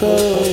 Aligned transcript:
go. 0.00 0.45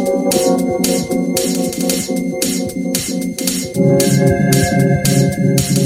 you. 5.72 5.77